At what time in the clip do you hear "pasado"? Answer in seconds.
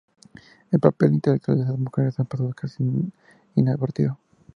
2.23-2.49